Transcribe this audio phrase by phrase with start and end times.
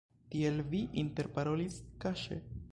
[0.35, 2.43] Tiel, vi interparolis kaŝe?